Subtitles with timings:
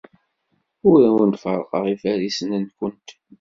[0.89, 3.09] Ur awent-ferrqeɣ ifarisen-nwent.